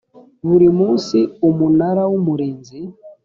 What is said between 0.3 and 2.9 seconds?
buri munsi umunara w umurinzi